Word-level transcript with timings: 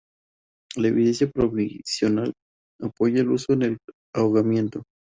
La 0.77 0.87
evidencia 0.87 1.29
provisional 1.29 2.33
apoya 2.79 3.21
el 3.21 3.29
uso 3.29 3.53
en 3.53 3.61
el 3.61 3.77
ahogamiento. 4.15 4.81